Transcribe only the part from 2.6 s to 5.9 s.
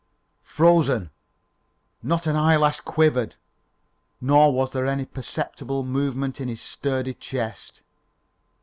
quivered, nor was there any perceptible